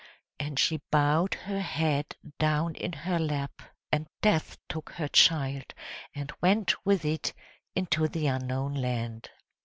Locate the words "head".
1.61-2.15